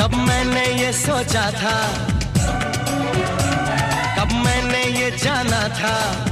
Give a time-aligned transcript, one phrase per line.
[0.00, 1.88] कब मैंने ये सोचा था?
[4.18, 6.26] कब मैंने ये जाना था?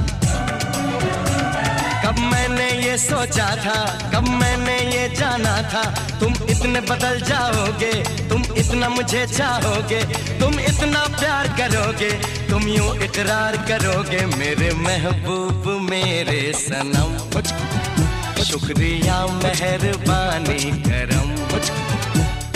[2.05, 4.09] कब मैंने ये सोचा था?
[4.13, 5.83] कब मैंने ये जाना था?
[6.19, 7.93] तुम इतने बदल जाओगे,
[8.29, 10.03] तुम इतना मुझे चाहोगे,
[10.39, 12.11] तुम इतना प्यार करोगे,
[12.49, 17.41] तुम यूँ इकरार करोगे, मेरे महबूब, मेरे सनम।
[18.43, 21.86] शुक्रिया, मेहरबानी, करम।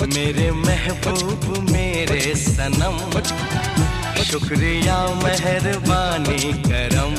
[0.02, 2.97] मेरे महबूब मेरे सनम।
[4.24, 7.15] शुक्रिया मेहरबानी करम।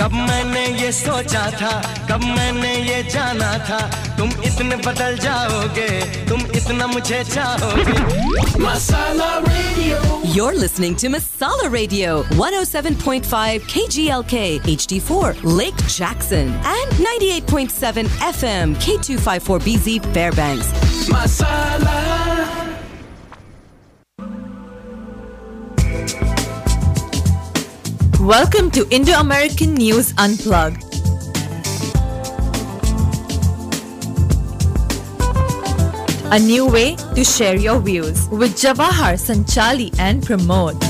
[0.00, 1.70] कब मैंने ये सोचा था
[2.10, 3.78] कब मैंने ये जाना था
[4.18, 5.88] तुम इतने बदल जाओगे
[6.28, 7.96] तुम इतना मुझे चाहोगे
[8.62, 9.98] Masala Radio.
[10.36, 20.72] You're listening to Masala Radio 107.5 KGLK HD4 Lake Jackson and 98.7 FM K254BZ Fairbanks.
[21.08, 22.67] Masala.
[28.28, 30.84] Welcome to Indo American News Unplugged.
[36.30, 40.87] A new way to share your views with Jawahar, Sanchali, and Pramod.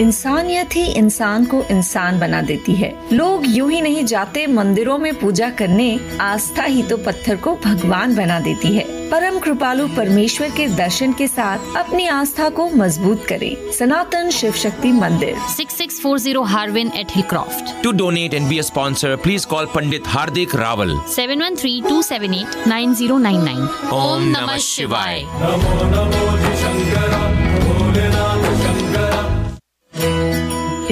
[0.00, 5.14] इंसानियत ही इंसान को इंसान बना देती है लोग यूँ ही नहीं जाते मंदिरों में
[5.20, 10.66] पूजा करने आस्था ही तो पत्थर को भगवान बना देती है परम कृपालु परमेश्वर के
[10.76, 17.08] दर्शन के साथ अपनी आस्था को मज़बूत करें सनातन Shiv Shakti Mandir 6640 Harvin at
[17.08, 17.82] Hillcroft.
[17.82, 20.96] To donate and be a sponsor, please call Pandit Hardik Rawal.
[21.16, 23.92] 713-278-9099.
[23.92, 25.26] Om Namah Shivaya.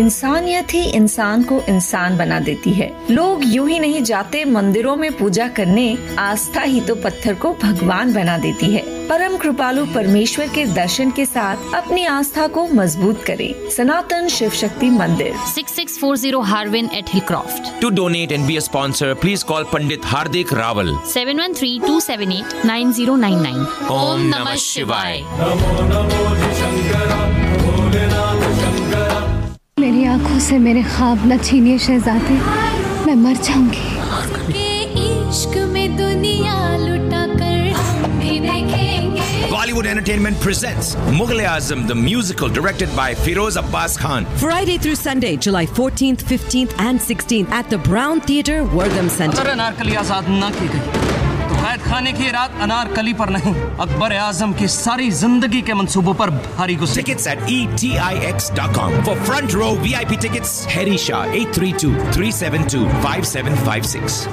[0.00, 5.10] इंसानियत ही इंसान को इंसान बना देती है लोग यूँ ही नहीं जाते मंदिरों में
[5.16, 10.64] पूजा करने आस्था ही तो पत्थर को भगवान बना देती है परम कृपालु परमेश्वर के
[10.74, 17.06] दर्शन के साथ अपनी आस्था को मज़बूत करें सनातन Shiv Shakti Mandir 6640 Harvin at
[17.06, 17.62] Hillcroft.
[17.80, 20.88] To donate and be a sponsor, please call Pandit Hardik Rawal.
[21.14, 23.66] 713-278-9099.
[23.90, 25.24] Om Namah Shivaya.
[29.80, 32.34] मेरी आँखों से मेरे ख्वाब न छीनिए शहजादे
[33.06, 33.86] मैं मर जाऊँगी
[35.04, 37.58] इश्क में दुनिया लुटा कर
[39.52, 44.24] Bollywood Entertainment presents Mughal Azam, the musical directed by Firoz Abbas Khan.
[44.36, 49.42] Friday through Sunday, July 14th, 15th, and 16th at the Brown Theatre, Wortham Center.
[51.60, 56.14] कैद खाने की रात अनार कली पर नहीं। अकबर आज़म की सारी ज़िंदगी के मनसूबों
[56.14, 59.70] पर भारी गुस्सा। Tickets at etix.com for front row
[63.02, 64.26] five seven five six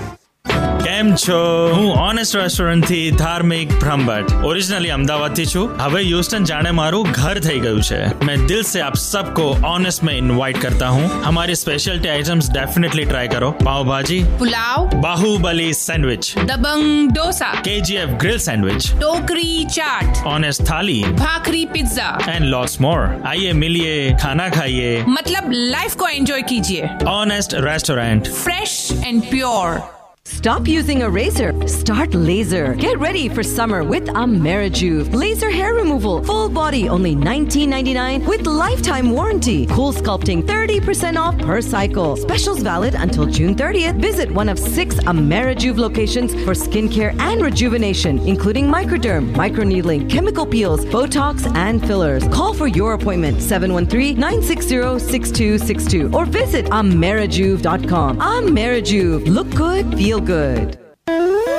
[0.84, 1.36] કેમ છો
[1.74, 7.82] હું ઓનેસ્ટ રેસ્ટોરન્ટથી ધાર્મિક બ્રહ્મભટ્ટ ઓરિજિનલી અમદાવાદથી છું હવે હ્યુસ્ટન જાણે મારું घर થઈ ગયું
[7.88, 13.04] છે मैं दिल से आप सबको ऑनेस्ट में इनवाइट करता हूँ हमारी स्पेशलिटी आइटम्स डेफिनेटली
[13.04, 20.62] ट्राई करो pav bhaji pulao Baahubali sandwich Dabangg dosa KGF grill sandwich tokri chaat honest
[20.70, 26.94] thali bhakri pizza and lots more आइए मिलिए खाना खाइए मतलब लाइफ को एंजॉय कीजिए
[27.14, 29.95] honest restaurant fresh and pure
[30.27, 31.53] Stop using a razor.
[31.69, 32.73] Start laser.
[32.75, 35.13] Get ready for summer with Amerijuve.
[35.13, 36.21] Laser hair removal.
[36.25, 39.65] Full body only $19.99 with lifetime warranty.
[39.67, 42.17] Cool sculpting 30% off per cycle.
[42.17, 44.01] Specials valid until June 30th.
[44.01, 50.83] Visit one of six Amerijuve locations for skincare and rejuvenation, including microderm, microneedling, chemical peels,
[50.85, 52.27] Botox, and fillers.
[52.27, 58.19] Call for your appointment 713-960-6262 or visit amerijuve.com.
[58.19, 59.25] Amerijuve.
[59.25, 60.77] Look good, feel good.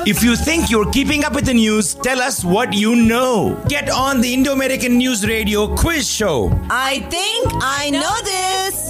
[0.07, 3.63] If you think you're keeping up with the news, tell us what you know.
[3.69, 6.51] Get on the Indo American News Radio quiz show.
[6.71, 8.78] I think I know this.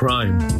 [0.00, 0.59] Crime,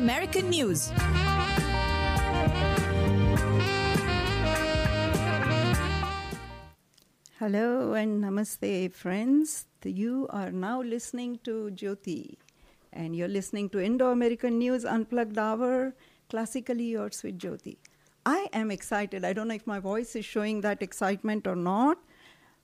[0.01, 0.91] News.
[7.37, 9.67] Hello and namaste, friends.
[9.83, 12.37] You are now listening to Jyoti,
[12.91, 15.93] and you're listening to Indo American News Unplugged Hour,
[16.31, 17.77] classically yours with Jyoti.
[18.25, 19.23] I am excited.
[19.23, 21.99] I don't know if my voice is showing that excitement or not,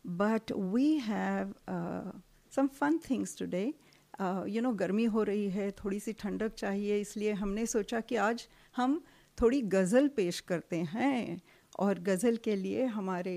[0.04, 2.01] but we have uh,
[2.50, 3.75] some fun things today.
[4.22, 8.48] You know गर्मी हो रही है थोड़ी सी ठंडक चाहिए, इसलिए हमने सोचा कि आज
[8.75, 9.02] हम
[9.42, 11.42] थोड़ी गज़ल पेश करते हैं
[11.80, 13.36] और गज़ल के लिए हमारे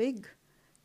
[0.00, 0.24] big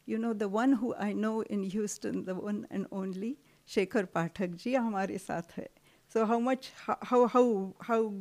[0.07, 3.35] you know the one who I know in Houston the one and only
[3.69, 5.69] Shekhar Pathak ji हमारे साथ है
[6.13, 8.13] so how much how how how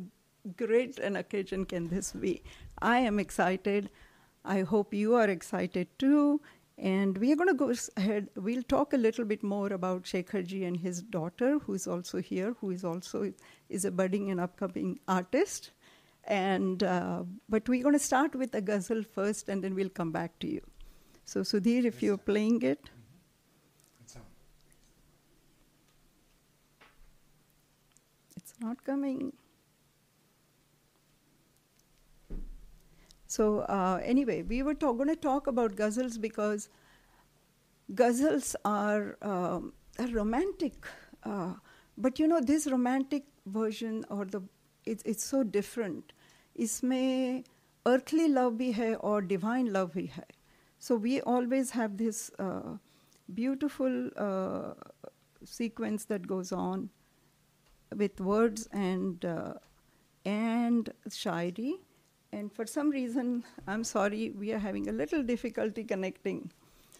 [0.59, 2.29] great an occasion can this be?
[2.91, 3.89] I am excited.
[4.45, 6.41] I hope you are excited too.
[6.81, 8.29] And we are going to go ahead.
[8.35, 12.55] We'll talk a little bit more about Shekharji and his daughter, who is also here,
[12.59, 13.31] who is also
[13.69, 15.69] is a budding and upcoming artist.
[16.23, 20.11] And uh, but we're going to start with a ghazal first, and then we'll come
[20.11, 20.61] back to you.
[21.23, 22.89] So Sudhir, if you're playing it.
[28.35, 29.33] It's not coming.
[33.30, 36.68] So uh, anyway, we were going to talk about ghazals because
[37.94, 40.84] ghazals are, um, are romantic,
[41.24, 41.54] uh,
[41.98, 44.42] but you know this romantic version or the
[44.84, 46.12] it's it's so different.
[46.58, 47.44] इसमें
[47.86, 50.24] earthly love भी है और divine love भी है.
[50.78, 52.76] So we always have this uh,
[53.34, 54.74] beautiful uh,
[55.44, 56.90] sequence that goes on
[57.96, 59.54] with words and uh,
[60.24, 61.74] and shairi.
[62.32, 66.50] And for some reason, I'm sorry, we are having a little difficulty connecting.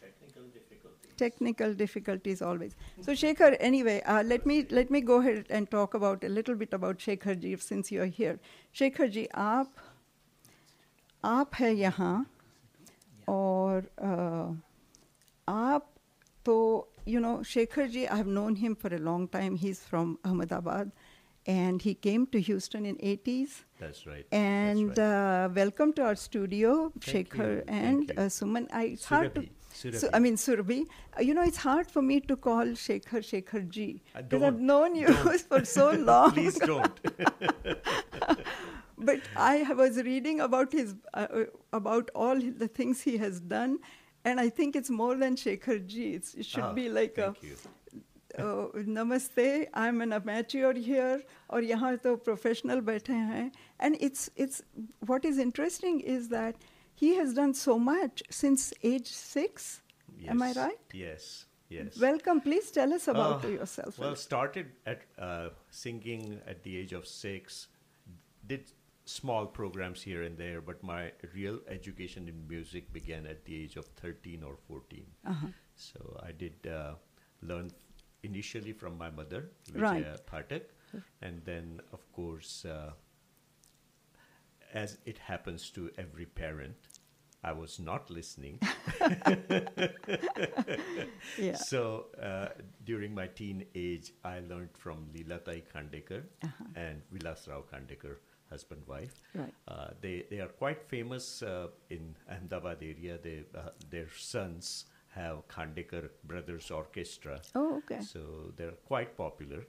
[0.01, 1.09] Technical difficulty.
[1.17, 2.77] Technical difficulties always.
[3.03, 6.55] So Shekhar, anyway, uh, let me let me go ahead and talk about a little
[6.55, 8.39] bit about Shekhar ji since you are here.
[8.75, 9.69] Shekhar ji, आप
[11.25, 12.27] आप है यहाँ
[13.29, 14.55] और uh,
[15.49, 15.91] आप
[16.45, 19.57] तो you know Shekhar ji, I have known him for a long time.
[19.57, 20.93] He's from Ahmedabad
[21.46, 23.64] and he came to Houston in 80s.
[23.80, 24.26] That's right.
[24.32, 25.46] And That's right.
[25.46, 27.64] Uh, welcome to our studio, Thank Shekhar you.
[27.68, 28.22] and uh.
[28.38, 28.68] Suman.
[28.72, 29.42] I, it's hard to.
[29.74, 29.96] Surabhi.
[30.00, 30.86] So, I mean, Surabhi.
[31.18, 34.60] Uh, you know, it's hard for me to call Shekhar Shekhar ji Uh, because I've
[34.60, 35.14] known you
[35.50, 36.32] for so long.
[36.34, 37.00] Please don't.
[38.98, 41.44] but I was reading about his uh, uh,
[41.74, 43.80] about all the things he has done,
[44.26, 46.14] and I think it's more than Shekhar ji.
[46.16, 47.58] It's, it should Ah, be like a thank
[48.39, 48.45] you.
[48.45, 49.47] uh, namaste
[49.83, 51.19] i'm an amateur here
[51.51, 54.63] और यहाँ तो professional बैठे हैं and it's it's
[55.13, 56.57] what is interesting is that
[57.03, 59.83] he has done so much since age 6
[60.29, 60.57] am i Yes.
[60.57, 61.29] right Yes.
[61.77, 62.01] Yes.
[62.01, 66.93] welcome please tell us about Uh, yourself Well, started at uh, singing at the age
[66.99, 67.57] of six.
[68.53, 68.69] Did
[69.13, 71.01] small programs here and there, but my
[71.35, 75.49] real education in music began at the age of thirteen or 14 Uh-huh.
[75.87, 76.95] So I did uh,
[77.53, 77.71] learn
[78.24, 80.04] initially from my mother, Right.
[80.04, 80.64] Vijaya Phatak,
[81.22, 82.92] and then of course, uh,
[84.74, 86.76] as it happens to every parent.
[87.44, 88.60] I was not listening.
[91.38, 91.56] Yeah.
[91.56, 92.50] So uh,
[92.84, 96.66] during my teen age, I learned from Leelatai Khandekar Uh-huh.
[96.76, 98.18] and Vilas Rao Khandekar,
[98.50, 99.22] husband wife.
[99.34, 99.54] Right.
[99.68, 103.18] Uh, they they are quite famous uh, in Ahmedabad area.
[103.18, 107.42] They uh, their sons have Khandekar Brothers Orchestra.
[107.56, 108.02] Oh, okay.
[108.02, 109.68] So they're quite popular.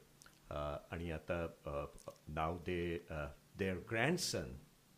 [0.51, 0.79] Uh,
[1.67, 1.87] uh,
[2.35, 4.55] now they uh, their grandson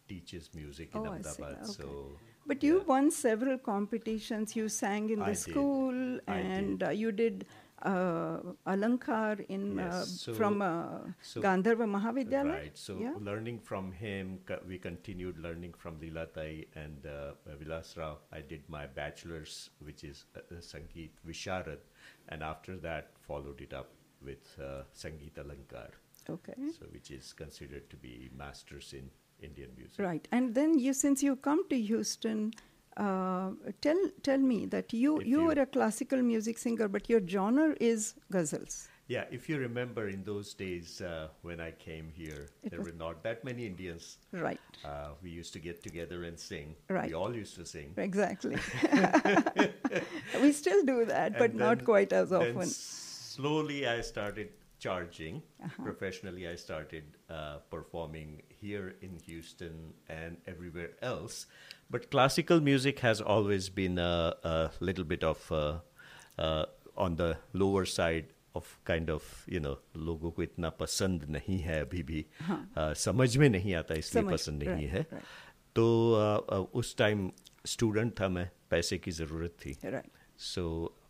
[0.08, 1.58] teaches music in Oh, Ahmedabad.
[1.62, 1.72] Okay.
[1.72, 4.54] So But you won several competitions.
[4.54, 5.34] You sang in the did.
[5.34, 7.46] school, I and uh, you did
[7.84, 12.52] Alankar in uh, Yes, so- from uh, so- Gandharva Mahavidyalaya.
[12.60, 12.78] Right.
[12.78, 13.14] So yeah?
[13.20, 18.18] learning from him, we continued learning from Lilatai and uh, Vilas Rao.
[18.32, 21.78] I did my bachelor's, which is uh, uh, Sangeet Visharad,
[22.28, 23.90] and after that followed it up
[24.22, 25.90] with uh, Sangeet Alankar.
[26.28, 26.54] Okay.
[26.78, 29.10] So which is considered to be masters in
[29.42, 29.98] Indian music.
[29.98, 32.52] Right, and then you, since you come to Houston,
[32.96, 37.74] uh, tell tell me that you you were a classical music singer, but your genre
[37.80, 38.88] is ghazals.
[39.06, 42.92] Yeah, if you remember in those days uh, when I came here, It there were
[42.96, 44.16] not that many Indians.
[44.32, 44.58] Right.
[44.82, 46.74] Uh, we used to get together and sing.
[46.88, 47.08] Right.
[47.08, 47.92] We all used to sing.
[47.98, 48.56] Exactly.
[50.40, 52.66] we still do that, but And not quite as often.
[52.66, 54.48] slowly, I started
[54.78, 55.42] charging.
[55.62, 55.82] Uh-huh.
[55.82, 61.46] Professionally, I started uh, performing here in Houston and everywhere else.
[61.90, 65.80] But classical music has always been a, a little bit of uh,
[66.38, 66.64] uh,
[66.96, 71.80] on the lower side of kind of you know लोगों को इतना पसंद नहीं है
[71.80, 72.58] अभी भी हाँ.
[72.78, 75.24] uh, समझ में नहीं आता इसलिए पसंद नहीं right, है right.
[75.74, 75.86] तो
[76.48, 77.30] uh, उस टाइम
[77.66, 80.10] स्टूडेंट था मैं पैसे की ज़रूरत थी Right.
[80.38, 80.64] सो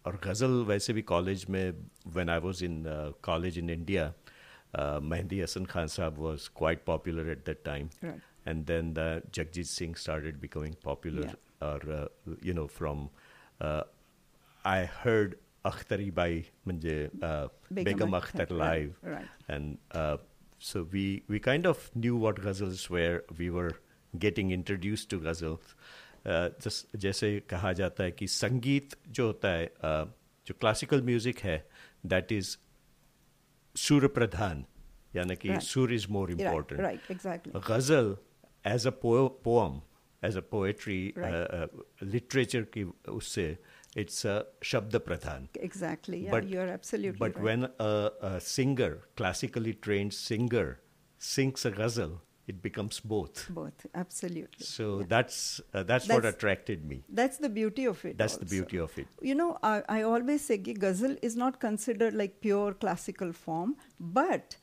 [0.07, 1.64] और गज़ल वैसे भी कॉलेज में
[2.07, 2.83] when I was in
[3.25, 4.12] college in India
[5.02, 7.88] Mehdi Hassan Khan sahab was quite popular at that time.
[8.46, 11.26] and then the Jagjit Singh started becoming popular.
[11.26, 11.34] Yeah.
[11.68, 12.06] Or uh,
[12.42, 13.10] you know, from
[13.60, 13.82] uh,
[14.64, 17.10] I heard Akhtari Bai म्हणजे
[17.70, 20.18] Begum Akhtar live, right, and uh,
[20.58, 23.24] so we we kind of knew what ghazals were.
[23.38, 23.72] We were
[24.18, 25.74] getting introduced to ghazals.
[26.26, 29.66] जैसे कहा जाता है कि संगीत जो होता है
[30.46, 31.56] जो क्लासिकल म्यूजिक है
[32.06, 32.56] दैट इज
[33.76, 34.64] सुर प्रधान
[35.16, 38.16] यानी कि सुर is more important ghazal
[38.63, 38.72] exactly.
[38.72, 39.81] ghazal as a po- poem
[40.24, 41.34] as a poetry Right.
[41.34, 41.67] uh, uh,
[42.01, 43.58] literature की उससे
[43.96, 46.25] it's a shabda pradhan Exactly.
[46.25, 47.43] Yeah, you're absolutely but right.
[47.43, 50.79] when a, a singer classically trained singer
[51.17, 54.65] sings a ghazal it becomes both Both, absolutely.
[54.65, 58.17] so that's uh, that's, what That's- attracted me That's the beauty of it.
[58.17, 58.55] that's the also.
[58.55, 62.41] beauty of it You know, I, I always say कि ghazal is not considered like
[62.41, 64.58] pure classical form, but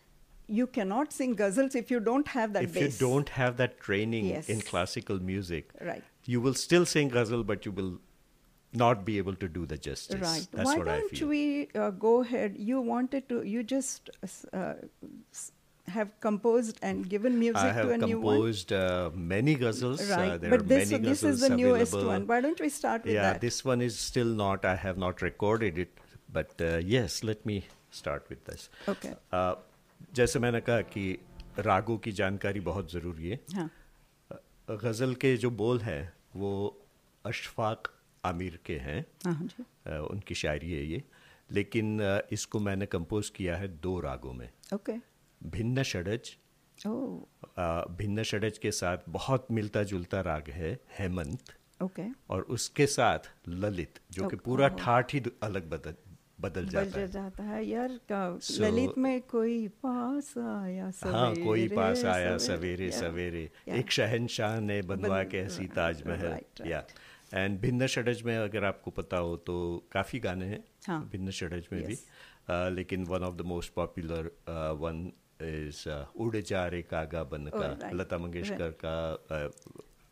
[0.60, 2.86] you cannot sing ghazals if you don't have that if base.
[3.01, 4.50] you don't have that training Yes.
[4.55, 6.03] in classical music Right.
[6.36, 7.91] you will still sing ghazal but you will
[8.81, 10.48] not be able to do the justice Right.
[10.51, 12.55] that's Why what don't feel we uh, go ahead?
[12.72, 14.10] You wanted to, you just
[14.53, 14.74] uh,
[15.88, 18.36] have composed and given music I have to a new one.
[18.36, 20.03] composed uh, many ghazals.
[20.05, 20.41] Uh, Right.
[20.41, 22.12] there but are this, many this is the newest available.
[22.13, 22.27] one.
[22.27, 23.34] Why don't we start with yeah, that?
[23.36, 24.63] Yeah, this one is still not.
[24.74, 26.00] I have not recorded it,
[26.31, 27.58] but uh, yes, let me
[27.89, 28.70] start with this.
[28.88, 29.13] Okay.
[30.13, 31.17] जैसे मैंने कहा कि
[31.60, 33.70] रागों की जानकारी बहुत ज़रूरी है। हाँ.
[34.70, 36.51] गज़ल के जो बोल हैं वो
[37.25, 37.88] अशफाक
[38.24, 39.98] आमिर के हैं। हाँ जी.
[40.00, 41.03] उनकी शायरी है ये।
[41.51, 42.00] लेकिन
[42.31, 45.00] इसको मैंने कंपोज किया है दो रागों में। Okay.
[45.41, 46.36] भिन्न षडज।
[47.98, 51.53] भिन्न षडज के साथ बहुत मिलता जुलता राग है हेमंत।
[51.84, 55.96] ओके। और उसके साथ ललित जो कि पूरा ठाठ ही अलग बदल
[56.41, 61.36] बदल जाता बदल है। जाता है। यार So- ललित में कोई पास आया सवेरे हाँ
[61.36, 63.50] कोई पास आया सवेरे सवेरे.
[63.69, 66.83] एक शहनशाह ने बनवा के हसी ताजमहल या।
[67.33, 69.57] एंड भिन्न षडज में अगर आपको पता हो तो
[69.91, 71.10] काफ़ी गाने हैं हाँ.
[71.12, 72.03] भिन्न षडज में भी। Yes.
[72.50, 74.31] अ, लेकिन one of the most popular
[74.79, 78.95] one is उड़ जा रे कागा बन का लता मंगेशकर का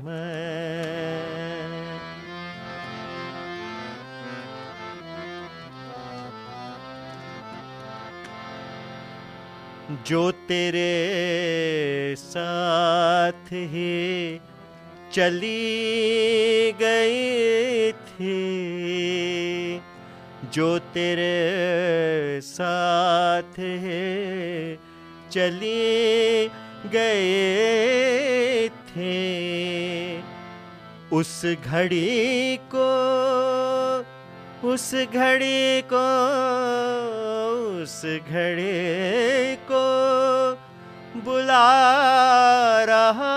[0.05, 0.45] मैं।
[10.07, 11.04] जो तेरे
[13.67, 14.41] ही
[15.13, 18.41] चली गई थी,
[20.53, 24.77] जो तेरे साथ ही
[25.33, 26.51] चली
[26.95, 29.15] गई थे।
[31.13, 31.35] उस
[31.67, 32.91] घड़ी को,
[34.69, 36.07] उस घड़ी को,
[37.83, 39.85] उस घड़ी को
[41.25, 41.69] बुला
[42.85, 43.34] रहा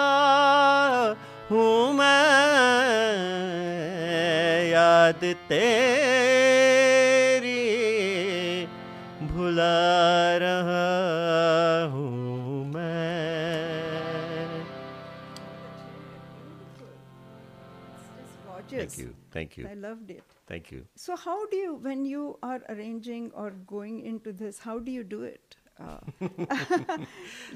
[18.66, 18.94] Gorgeous.
[18.94, 19.14] Thank you.
[19.30, 19.66] Thank you.
[19.68, 20.22] I loved it.
[20.46, 20.84] Thank you.
[20.96, 25.04] So, how do you, when you are arranging or going into this, how do you
[25.04, 25.56] do it?
[25.80, 25.99] Uh,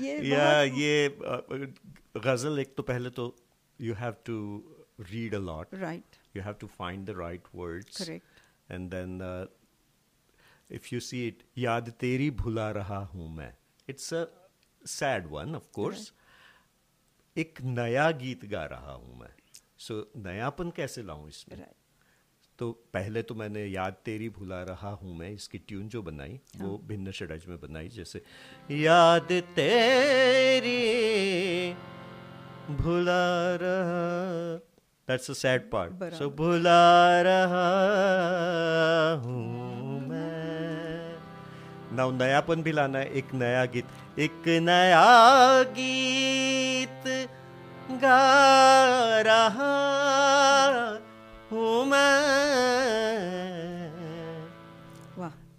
[0.00, 3.26] ये या बहुत- ये uh, गजल एक तो पहले तो
[3.87, 4.37] you have to
[5.11, 6.16] read a lot Right.
[6.35, 8.25] you have to find the right words Correct.
[8.71, 9.47] and then uh,
[10.81, 13.52] if you see it याद तेरी भुला रहा हूँ मैं
[13.95, 14.26] it's a
[14.97, 16.11] sad one of course
[17.45, 19.31] एक नया गीत गा रहा हूँ मैं
[19.82, 21.66] सो नयापन कैसे लाऊं इसमें?
[22.60, 26.78] तो पहले तो मैंने याद तेरी भुला रहा हूँ मैं इसकी ट्यून जो बनाई वो
[26.88, 28.22] भिन्न षडज में बनाई जैसे
[28.72, 30.84] याद तेरी
[32.76, 34.04] भुला रहा
[35.08, 37.66] that's a sad part so भुला रहा
[39.24, 41.18] हूँ मैं।
[41.96, 45.06] नाउ नयापन भी लाना है एक नया गीत एक नया
[45.74, 47.08] गीत।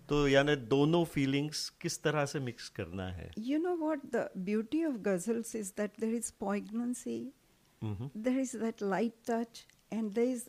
[0.08, 3.30] तो यानी दोनों फीलिंग्स किस तरह से मिक्स करना है?
[3.38, 7.18] You know what the beauty of ghazals is that there is poignancy
[7.82, 10.44] there is that light touch and there is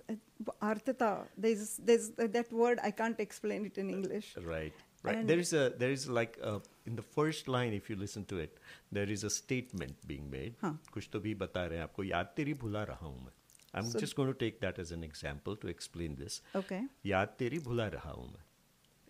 [0.64, 5.17] आर्थता there is there is that word I can't explain it in English right Right.
[5.19, 6.53] And- there is a there is like a,
[6.87, 8.57] in the first line if you listen to it,
[8.99, 10.57] there is a statement being made.
[10.63, 10.79] हाँ.
[10.93, 13.33] कुछ तो भी बता रहे हैं आपको याद तेरी भुला रहा हूँ मैं.
[13.75, 16.41] I'm So- just going to take that as an example to explain this.
[16.63, 16.81] Okay.
[17.07, 18.43] याद तेरी भुला रहा हूँ मैं.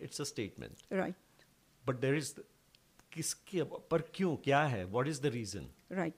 [0.07, 0.85] It's a statement.
[1.03, 1.15] Right.
[1.87, 2.33] But there is
[3.13, 4.85] किसके पर क्यों क्या है?
[4.93, 5.69] What is the reason?
[5.99, 6.15] Right.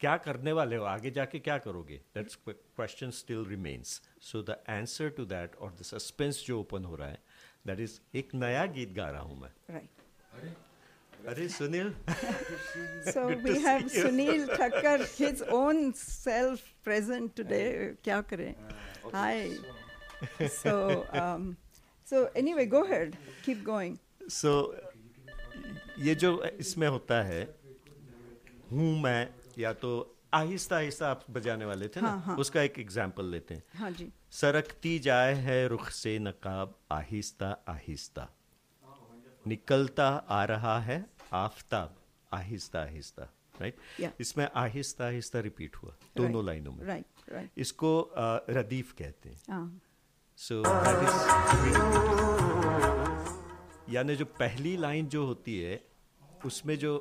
[0.00, 5.08] क्या करने वाले हो आगे जाके क्या करोगे that's question still remains so the answer
[5.16, 7.18] to that और द सस्पेंस जो ओपन हो रहा है
[7.67, 9.89] दैट इज़ एक नया गीत गा रहा हूँ मैं। राइट
[11.27, 11.93] अरे सुनील।
[18.03, 18.53] क्या करें
[19.13, 19.49] hi
[20.41, 20.73] so
[22.07, 23.97] so anyway go ahead keep going
[24.31, 24.51] so
[25.99, 27.43] ये जो इसमें होता है
[28.71, 29.91] हूँ मैं या तो
[30.33, 34.11] आहिस्ता आहिस्ता आप बजाने वाले थे ना हाँ, उसका एक एग्ज़ाम्पल लेते हैं। हाँ जी।
[34.35, 38.27] सरकती जाए है रुख से नकाब आहिस्ता आहिस्ता
[39.47, 40.97] निकलता आ रहा है
[41.33, 41.95] आफताब
[42.31, 43.29] आहिस्ता आहिस्ता
[43.61, 44.11] राइट Yeah.
[44.21, 46.45] इसमें आहिस्ता आहिस्ता रिपीट हुआ दोनों Right.
[46.45, 47.29] लाइनों में राइट Right.
[47.33, 47.59] Right Right.
[47.65, 47.91] इसको
[48.49, 49.81] रदीफ कहते हैं हाँ.
[50.39, 50.61] सो
[53.93, 55.79] यानी जो पहली लाइन जो होती है
[56.45, 56.93] उसमें जो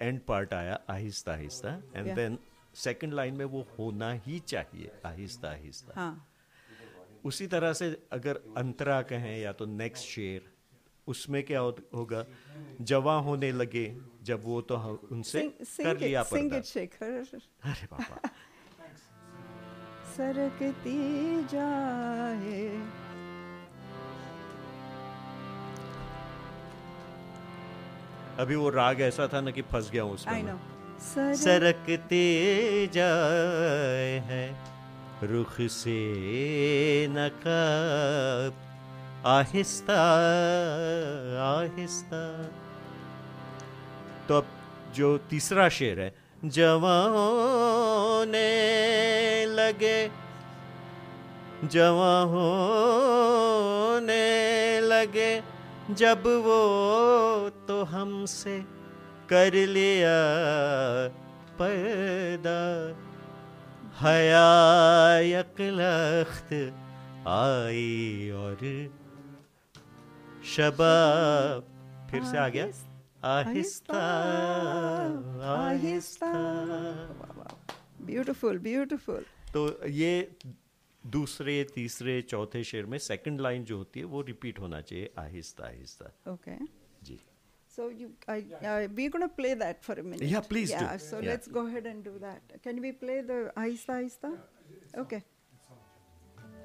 [0.00, 2.38] एंड पार्ट आया Aahista Aahista and then
[2.84, 6.12] second line में वो होना ही चाहिए आहिस्ता आहिस्ता हाँ.
[7.24, 10.52] उसी तरह से अगर अंतरा कहें या तो नेक्स्ट शेर
[11.06, 12.26] उसमें क्या होगा?
[12.80, 16.56] जवा होने लगे जब वो तो हम उनसे Sing, sing कर लिया पर्दा
[17.64, 18.30] अरे बाबा।
[20.16, 22.86] सरकती जाए।
[28.38, 30.58] अभी वो राग ऐसा था ना कि फंस गया उसमें
[31.34, 34.71] सरकते जाए है।
[35.22, 36.00] रुख से
[37.10, 38.52] नकाब
[39.26, 39.98] आहिस्ता
[41.42, 42.22] आहिस्ता।
[44.28, 44.46] तो अब
[44.94, 46.10] जो तीसरा शेर है
[46.44, 48.34] जवान
[49.58, 50.00] लगे
[51.64, 54.26] जवा होने
[54.80, 55.32] लगे,
[55.94, 56.62] जब वो
[57.68, 58.56] तो हमसे
[59.30, 60.18] कर लिया
[61.60, 62.58] पैदा
[64.02, 64.46] हया
[65.30, 66.52] यकलख्त
[67.32, 68.62] आई और
[70.54, 71.68] शबाब
[72.10, 72.66] फिर से आ गया
[73.32, 74.00] आहिस्ता
[75.56, 76.32] आहिस्ता
[78.06, 79.62] ब्यूटीफुल ब्यूटीफुल तो
[80.00, 80.12] ये
[81.04, 85.66] दूसरे तीसरे चौथे शेर में सेकंड लाइन जो होती है वो रिपीट होना चाहिए आहिस्ता
[85.66, 86.66] आहिस्ता ओके Okay.
[87.06, 87.18] जी।
[87.74, 90.28] So you, I, uh, we're going to play that for a minute.
[90.28, 90.84] Yeah, please yeah, do.
[90.84, 91.30] Yeah, so Yeah.
[91.30, 92.42] let's go ahead and do that.
[92.62, 94.32] Can we play the Ahista Ahista?
[94.98, 95.22] Okay.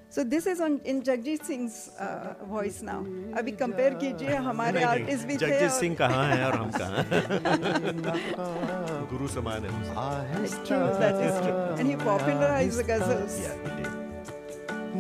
[0.09, 2.99] So this is on in Jagjit Singh's uh, voice now.
[3.39, 7.21] अभी compare कीजिए हमारे artists भी थे जगजीत सिंह कहाँ है और हम कहाँ हैं
[9.11, 9.71] गुरु समान है
[10.65, 11.57] true, that is true.
[11.77, 13.35] And he popularized the ghazals.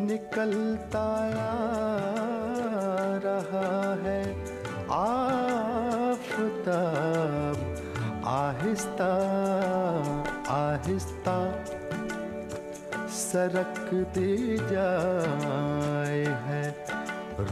[0.07, 1.51] निकलता आ
[3.27, 3.67] रहा
[4.03, 4.21] है
[4.87, 5.46] आफताब
[8.27, 9.09] आहिस्ता
[10.55, 11.35] आहिस्ता
[13.17, 16.63] सरकते जाए है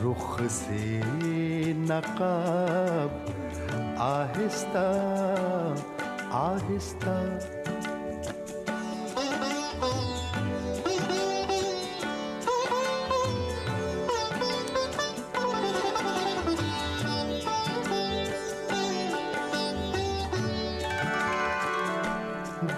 [0.01, 1.03] रुख से
[1.73, 3.09] नकाब
[4.01, 4.87] आहिस्ता
[6.41, 7.15] आहिस्ता।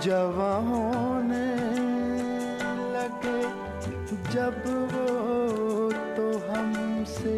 [0.08, 1.46] जवां होने
[2.92, 3.40] लगे
[4.34, 7.34] जब वो तो हमसे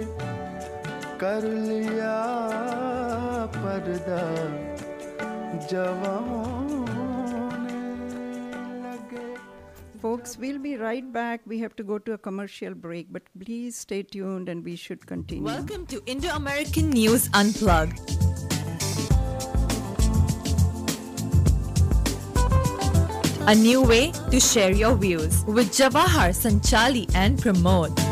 [1.24, 2.18] कर लिया
[3.56, 4.22] पर्दा
[5.72, 6.20] जवां
[6.92, 7.82] होने
[8.86, 9.26] लगे
[10.06, 11.42] Folks, we'll be right back.
[11.54, 15.08] We have to go to a commercial break, but please stay tuned and we should
[15.08, 15.44] continue.
[15.54, 18.20] Welcome to Indo American News Unplugged.
[23.50, 28.09] A new way to share your views with Jawahar, Sanchali, and Pramod.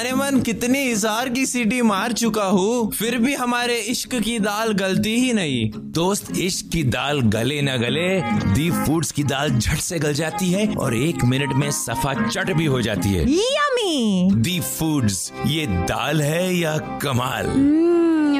[0.00, 4.72] जाने मन कितनी इजहार की सीटी मार चुका हूँ फिर भी हमारे इश्क की दाल
[4.72, 8.08] गलती ही नहीं दोस्त इश्क की दाल गले न गले
[8.54, 12.52] दीप फूड्स की दाल झट से गल जाती है और एक मिनट में सफ़ा चट
[12.52, 14.34] भी हो जाती है Yummy!
[14.38, 17.52] दीप फूड्स ये दाल है या कमाल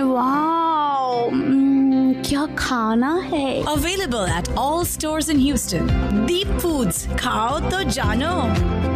[0.07, 1.29] वाओ
[2.25, 5.93] क्या खाना है अवेलेबल एट ऑल stores इन Houston.
[6.27, 7.07] Deep Foods.
[7.19, 8.90] खाओ तो जानो.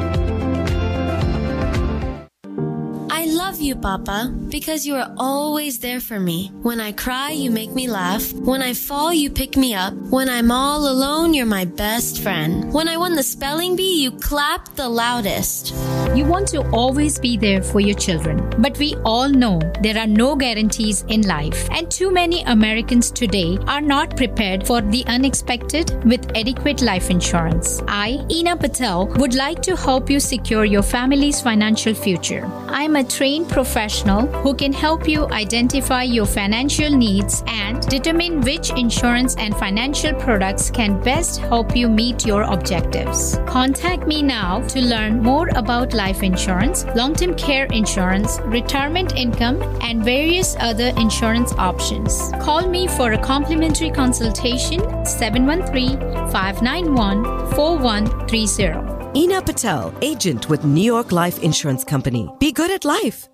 [3.34, 6.50] Love you, Papa, because you are always there for me.
[6.62, 8.32] When I cry, you make me laugh.
[8.32, 9.92] When I fall, you pick me up.
[9.94, 12.72] When I'm all alone, you're my best friend.
[12.72, 15.74] When I won the spelling bee, you clap the loudest.
[16.14, 20.06] You want to always be there for your children, but we all know there are
[20.06, 25.90] no guarantees in life, and too many Americans today are not prepared for the unexpected
[26.04, 27.82] with adequate life insurance.
[27.88, 32.48] I, Ina Patel, would like to help you secure your family's financial future.
[32.68, 38.40] I am a trained professional who can help you identify your financial needs and determine
[38.42, 43.36] which insurance and financial products can best help you meet your objectives.
[43.46, 49.62] Contact me now to learn more about life insurance, long term care insurance, retirement income,
[49.80, 52.30] and various other insurance options.
[52.40, 55.98] Call me for a complimentary consultation 713
[56.30, 58.94] 591 4130.
[59.16, 62.28] Ina Patel, agent with New York Life Insurance Company.
[62.40, 63.33] Be good at life.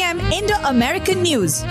[0.01, 1.63] Indo American News.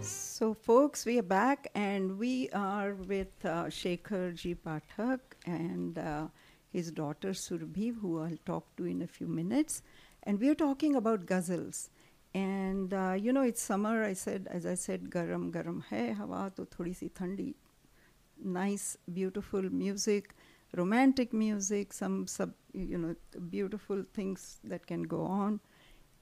[0.00, 4.54] So, folks, we are back and we are with uh, Shekhar G.
[4.54, 6.28] Phatak and uh,
[6.72, 9.82] his daughter Surabhi, who I'll talk to in a few minutes.
[10.22, 11.88] And we are talking about ghazals.
[12.34, 14.04] And uh, you know, it's summer.
[14.04, 17.54] I said, as I said, garam garam hai hawa to thodi si thandi.
[18.42, 20.34] Nice, beautiful music,
[20.76, 23.14] romantic music, some sub, you know,
[23.50, 25.60] beautiful things that can go on.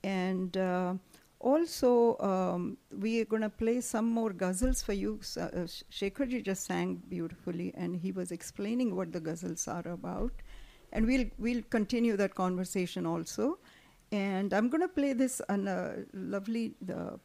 [0.04, 0.94] And uh,
[1.40, 5.18] also, um, we are going to play some more ghazals for you.
[5.22, 9.86] S- Uh, Sh- Shekharji just sang beautifully, and he was explaining what the ghazals are
[9.92, 10.32] about.
[10.92, 13.58] And we'll we'll continue that conversation also.
[14.12, 15.78] And I'm going to play this on a
[16.12, 17.18] lovely the.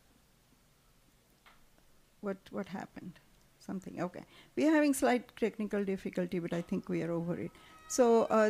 [2.22, 3.20] What what happened?
[3.60, 4.24] Something okay.
[4.56, 7.52] We are having slight technical difficulty, but I think we are over it.
[7.90, 8.06] So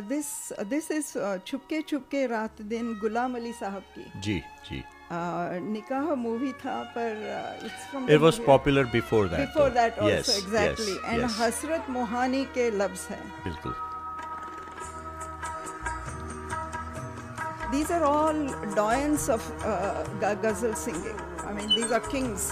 [0.08, 0.28] this
[0.68, 1.12] this is
[1.46, 4.82] छुपके छुपके रात दिन गुलाम अली साहब की जी जी
[5.72, 7.26] निकाह movie था पर
[7.66, 12.70] it's from it was popular before that before that also exactly and Hasrat Mohani के
[12.78, 13.74] लफ्ज हैं बिल्कुल
[17.70, 18.38] these are all
[18.74, 21.18] doyens of uh, ghazal singing.
[21.40, 22.50] I mean, these are kings.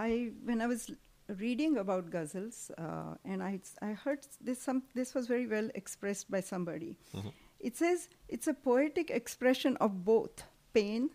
[0.00, 0.90] I when I was
[1.40, 6.30] reading about ghazals, uh, and I I heard this some this was very well expressed
[6.30, 6.96] by somebody.
[7.60, 11.10] It says it's a poetic expression of both pain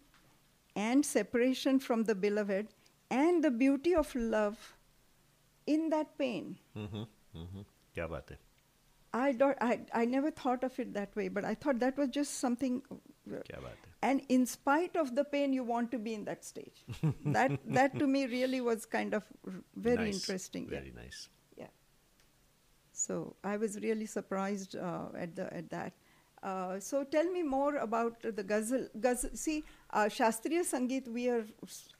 [0.75, 2.67] and separation from the beloved,
[3.09, 4.57] and the beauty of love
[5.67, 6.57] in that pain.
[6.75, 8.37] हम्म, हम्म, क्या बात है
[9.13, 9.57] I don't.
[9.61, 12.81] I I never thought of it that way, but I thought that was just something.
[12.91, 16.24] uh, क्या बात है and in spite of the pain, you want to be in
[16.24, 16.84] that stage.
[17.26, 20.68] that that to me really was kind of r- very Nice, interesting.
[20.68, 21.28] very nice.
[21.56, 21.68] Yeah.
[22.92, 25.92] So I was really surprised uh, at the at that.
[26.42, 28.88] Uh, so tell me more about the ghazal.
[29.00, 31.44] ghazal see, uh, Shastriya Sangeet, we are,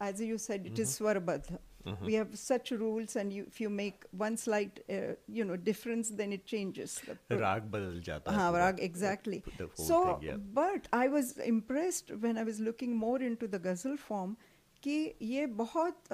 [0.01, 1.59] as you said, it is Swarbadha.
[1.86, 2.02] Mhm.
[2.08, 6.10] We have such rules, and you, if you make one slight, uh, you know, difference,
[6.20, 6.92] then it changes.
[7.08, 8.66] The pro- राग बदल जाता है हाँ, पूरा.
[8.66, 9.40] rag, exactly.
[9.58, 10.38] The whole So, thing, yeah.
[10.60, 14.36] but I was impressed when I was looking more into the ghazal form
[14.84, 16.12] कि ये बहुत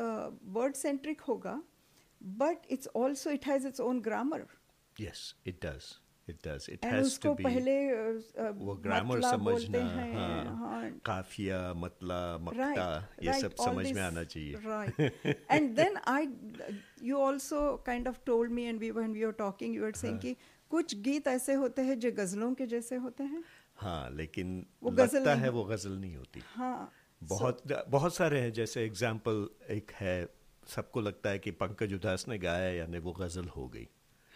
[0.55, 1.61] word centric होगा
[2.43, 4.41] but it's also it has its own grammar
[4.97, 5.89] Yes, it does.
[6.28, 11.72] It does it has to be पहले uh, वो grammar मतलब समझना हाँ, हाँ, काफिया
[11.74, 16.28] मतला मक्ता right, ये right, सब समझ this, में आना चाहिए। Right and then I
[17.02, 20.18] you also kind of told me and we when we are talking you are saying
[20.18, 20.36] कि
[20.70, 23.42] कुछ गीत ऐसे होते हैं जो गजलों के जैसे होते हैं?
[23.76, 28.52] हाँ लेकिन वो गज़ल है वो गज़ल नहीं होती। हाँ बहुत so, बहुत सारे हैं
[28.52, 30.14] जैसे एग्ज़ाम्पल एक है
[30.66, 33.86] सबको लगता है कि पंकज उदास ने गाया यानी वो गज़ल हो गई।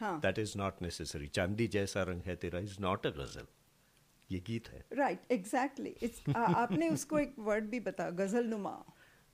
[0.02, 3.46] दैट इज़ नॉट नेसेसरी चांदी जैसा रंग है तेरा इज़ नॉट अ गज़ल
[4.30, 8.76] ये गीत है राइट एग्जैक्टली इट्स आपने उसको एक वर्ड भी बता गज़ल नुमा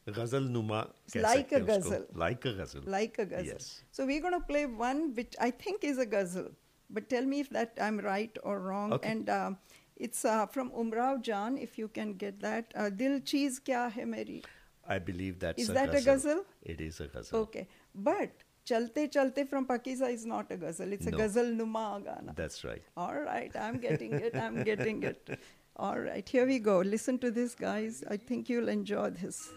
[0.08, 0.78] गज़ल नुमा
[1.16, 2.02] like a ghazal.
[2.18, 3.52] Like a ghazal like a ghazal.
[3.52, 3.66] Yes.
[3.98, 6.48] So we're going to play one which I think is a ghazal,
[6.90, 8.94] but tell me if that I'm right or wrong.
[8.96, 9.12] Okay.
[9.12, 9.58] And um,
[10.06, 12.74] it's uh, from Umrao Jan, if you can get that.
[12.74, 14.42] Uh, Dil cheez kya hai meri?
[14.86, 16.08] I believe that's Is a that a ghazal.
[16.08, 16.44] ghazal?
[16.74, 17.38] It is a ghazal.
[17.42, 17.66] Okay,
[18.10, 20.92] but Chalte Chalte from Pakiza is not a ghazal.
[20.92, 21.18] It's a No.
[21.18, 22.32] ghazal numa gana.
[22.36, 22.82] That's right.
[22.96, 24.36] All right, I'm getting it.
[24.36, 25.38] I'm getting it.
[25.76, 26.78] All right, here we go.
[26.80, 28.04] Listen to this, guys.
[28.08, 29.48] I think you'll enjoy this.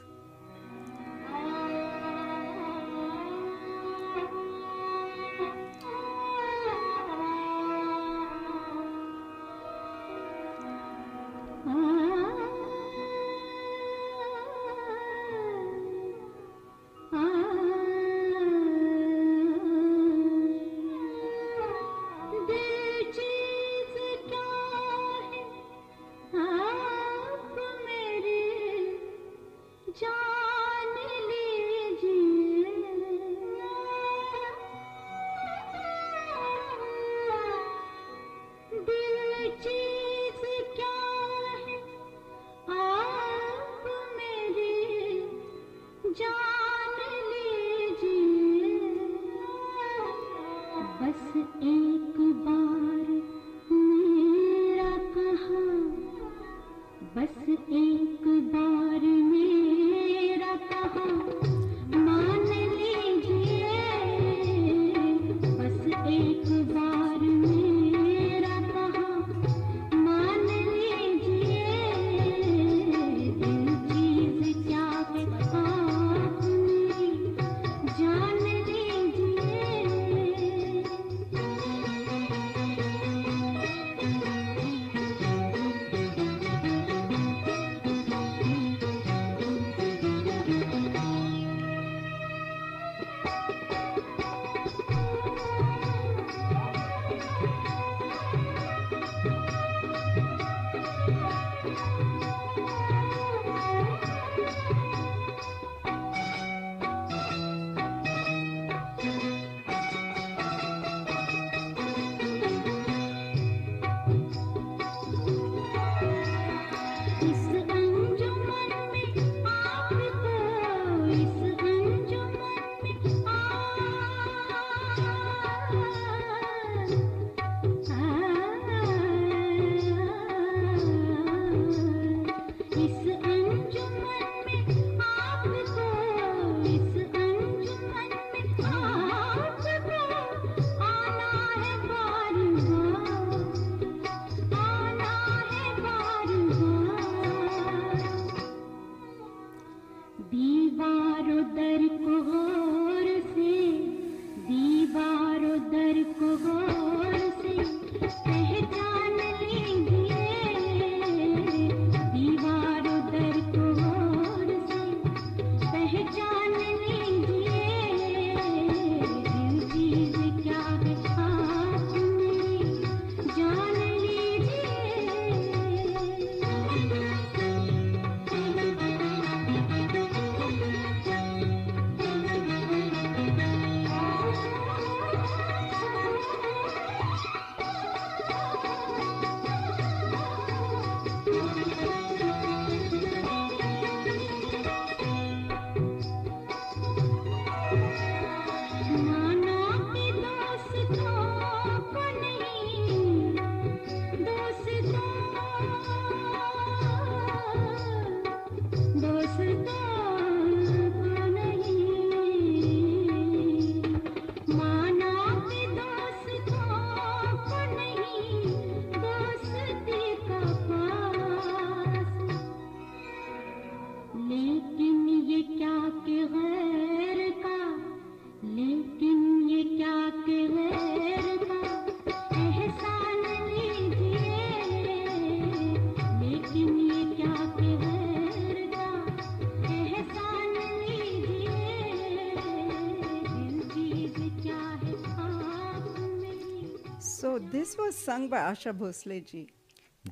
[247.75, 249.47] This was sung by Asha Bhosle ji.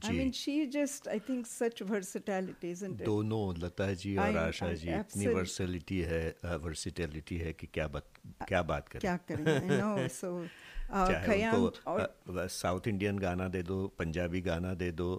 [0.04, 3.06] I mean, she just, I think, such versatility, isn't it?
[3.06, 5.28] दोनों लता जी और आशा जी इतनी.
[5.36, 6.23] वर्सलिटी है
[6.63, 8.06] versatility है कि क्या बात
[8.47, 10.08] क्या बात करें क्या करें I know.
[10.08, 10.32] So,
[10.89, 15.10] uh, चाहे उनको अ, साउथ इंडियन गाना दे दो पंजाबी गाना दे दो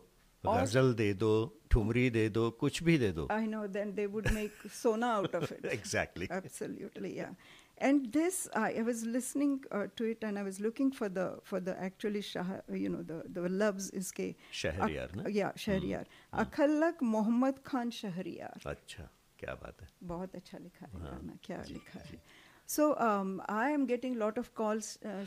[0.47, 1.33] गज़ल दे दो
[1.71, 5.35] ठुमरी दे दो कुछ भी दे दो I know, then they would make sona out
[5.35, 5.65] of it.
[5.79, 6.29] Exactly.
[6.31, 7.33] Absolutely, yeah.
[7.79, 11.39] And this, uh, I was listening uh, to it, and I was looking for the
[11.43, 14.37] for the actually, shah, you know, the the loves iske.
[14.53, 16.05] Shahriyar, ak- Yeah, Shahriyar.
[16.33, 16.41] Hmm.
[16.45, 17.03] Akhlaq
[17.65, 18.55] Khan Shahriyar.
[18.65, 19.09] अच्छा
[19.39, 22.19] क्या बात है बहुत अच्छा लिखा है गाना क्या लिखा है
[22.67, 25.27] So um, I am getting a lot of calls, uh,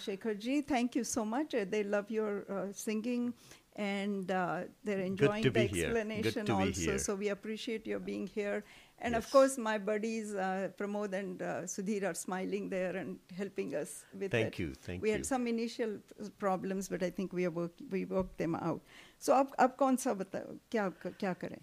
[0.67, 1.53] Thank you so much.
[1.53, 3.33] Uh, they love your uh, singing
[3.75, 6.97] and uh, they're enjoying the explanation also.
[6.97, 8.63] So we appreciate your being here
[8.99, 9.23] and yes.
[9.23, 14.05] of course, my buddies uh, Pramod and uh, Sudhir are smiling there and helping us
[14.17, 14.59] with Thank that.
[14.59, 15.13] you, thank we you.
[15.13, 15.99] We had some initial
[16.39, 18.81] problems, but I think we work, we worked them out.
[19.19, 21.59] So, ab ab kaun sa kya kya kare?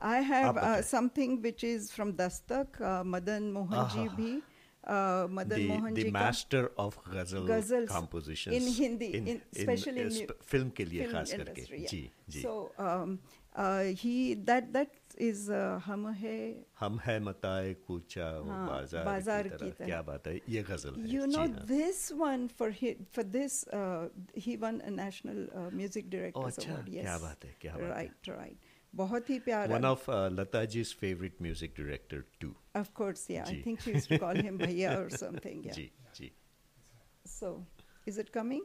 [0.00, 4.16] I have uh, something which is from Dastak, uh, Madan Mohanji ah.
[4.16, 4.42] bhi.
[4.86, 10.02] Uh, Madan the, Mohan the master of ghazal ghazals compositions in Hindi, in, in, especially
[10.02, 11.88] uh, in, in, film ke liye film industry, yeah.
[11.88, 12.42] Ji, ji.
[12.42, 13.18] So um,
[13.56, 16.38] uh, he that that इज़ uh, हम है।
[16.78, 20.40] हम है मताए कूचा हाँ, बाज़ार, बाज़ार की, तरह, की तरह। क्या बात है?
[20.48, 22.72] ये गज़ल है। You know this one for
[23.14, 23.54] for this
[24.46, 28.58] he won a national music director award yes क्या बात है क्या बात राइट राइट
[28.92, 30.10] बहुत ही प्यारा। One of
[30.40, 34.40] Lata ji's favourite music director too of course yeah I think she used to call
[34.46, 36.32] him bhaiya और something yeah जी जी।
[37.38, 37.48] So
[38.08, 38.64] is it coming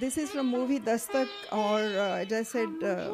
[0.00, 3.08] This is from movie Dastak or uh, as I said uh,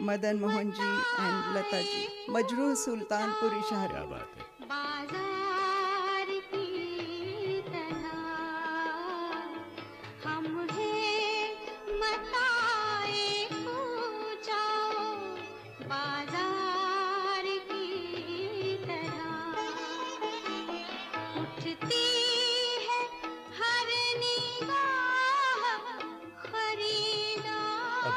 [0.00, 0.90] Madan Mohan ji
[1.20, 4.52] and Lata ji Majrooh Sultanpur इशारे बात है।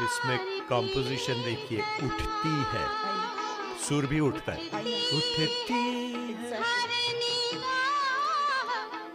[0.07, 2.85] इसमें composition देखिए उठती है।
[3.87, 4.81] सुर भी उठता है।
[5.17, 5.79] उठती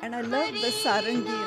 [0.05, 1.41] and I love the sarangi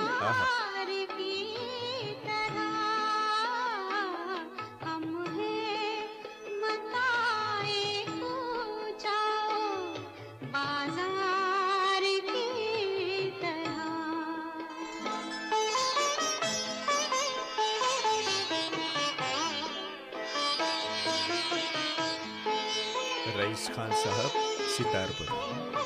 [23.56, 24.32] तरह खान साहब
[24.78, 25.85] सितार पर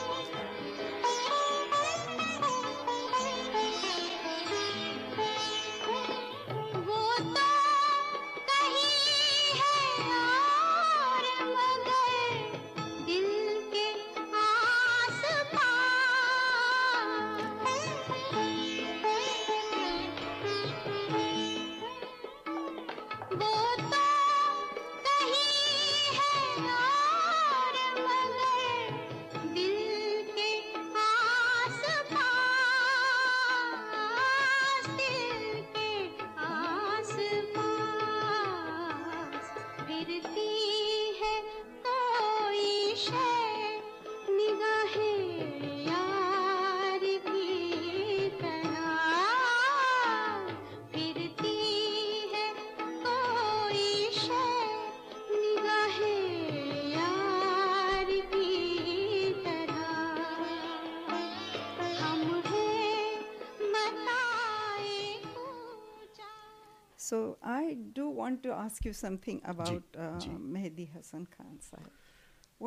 [68.90, 70.12] you something about uh,
[70.58, 71.92] Mehdi Hassan Khan Sahib.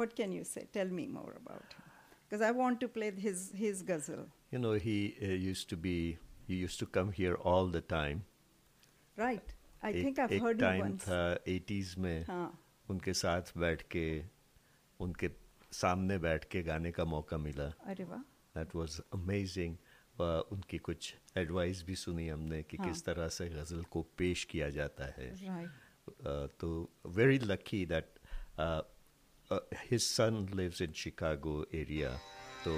[0.01, 0.67] What can you say?
[0.79, 1.89] Tell me more about him.
[2.29, 4.27] Because I want to play his, his ghazal.
[4.51, 5.97] You know, he uh, used to be,
[6.47, 8.25] he used to come here all the time.
[9.17, 9.55] Right.
[9.83, 11.05] I एक, think I've एक heard time once.
[11.05, 12.51] था 80s में हाँ.
[12.91, 14.07] उनके साथ बैठ के
[15.01, 15.31] उनके
[15.81, 18.21] सामने बैठ के गाने का मौका मिला अरे वाह
[18.57, 19.77] दैट वाज अमेजिंग
[20.53, 22.89] उनकी कुछ एडवाइस भी सुनी हमने कि हाँ.
[22.89, 25.82] किस तरह से गज़ल को पेश किया जाता है Right.
[26.09, 28.05] तो very lucky that
[28.59, 28.83] uh,
[29.51, 32.13] uh, his son lives in Chicago area.
[32.65, 32.73] तो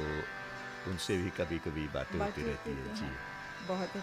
[0.90, 3.08] उनसे भी कभी कभी बातें होती रहती है जी।
[3.68, 3.96] बहुत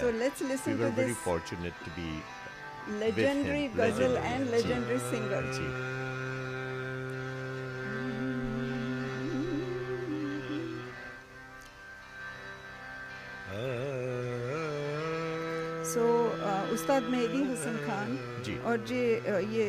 [0.00, 5.70] so let's listen to this very fortunate to be legendary ghazal and legendary singer ji
[15.84, 16.31] So
[16.74, 18.08] Ustad Mehdi Hasan Khan
[18.46, 19.02] जी। और जे
[19.56, 19.68] ये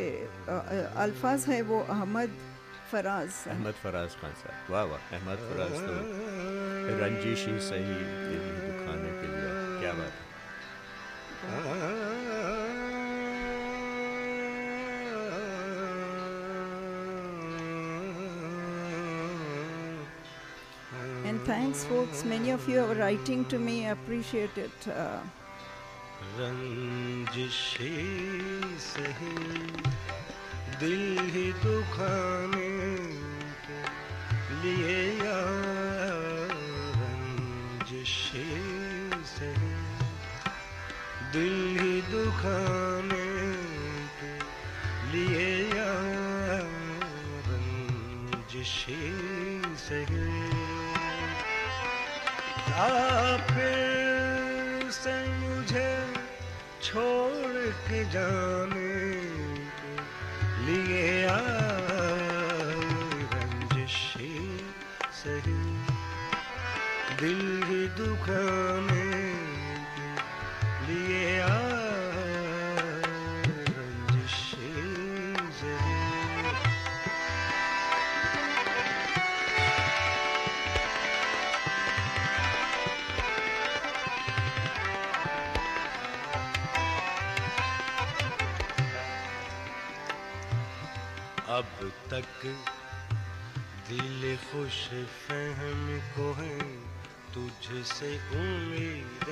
[1.06, 2.32] अल्फाज है वो अहमद
[2.91, 5.93] फराज अहमद फराज खान साहब वाह वाह अहमद फराज तो
[7.04, 7.97] रंजिश ही सही
[8.28, 9.49] दिल दुखाने के लिए
[9.82, 10.32] क्या बात है
[21.45, 22.24] thanks, folks.
[22.24, 23.86] Many of you are writing to me.
[23.86, 24.88] I appreciate it.
[24.88, 25.20] Uh,
[26.38, 27.89] रंजिशे
[28.86, 29.36] सही
[30.81, 31.03] दिल
[31.34, 32.69] ही दुखाने
[33.65, 33.81] के
[34.61, 34.95] लिए
[37.01, 38.47] रंजिशे
[39.34, 39.75] सही
[41.34, 42.82] दिल ही दुखाने
[57.93, 58.93] जाने
[60.65, 62.73] लिए आए
[63.33, 64.33] रंजिशे
[65.19, 65.61] सही।
[67.21, 68.92] दिल ही दुखाने
[91.54, 91.74] अब
[92.12, 92.45] तक
[93.89, 94.78] दिल खुश
[95.26, 95.82] फहम
[96.16, 96.58] को है,
[97.34, 99.30] तुझसे उम्मीदें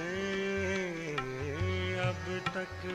[2.00, 2.86] अब तक